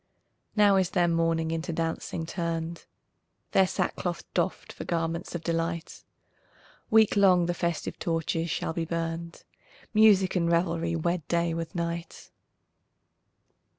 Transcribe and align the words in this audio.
Now 0.55 0.77
is 0.77 0.89
their 0.89 1.07
mourning 1.07 1.51
into 1.51 1.71
dancing 1.71 2.25
turned, 2.25 2.85
Their 3.51 3.67
sackcloth 3.67 4.23
doffed 4.33 4.73
for 4.73 4.83
garments 4.83 5.35
of 5.35 5.43
delight, 5.43 6.03
Week 6.89 7.15
long 7.15 7.45
the 7.45 7.53
festive 7.53 7.99
torches 7.99 8.49
shall 8.49 8.73
be 8.73 8.83
burned, 8.83 9.43
Music 9.93 10.35
and 10.35 10.49
revelry 10.51 10.95
wed 10.95 11.27
day 11.27 11.53
with 11.53 11.75
night. 11.75 12.31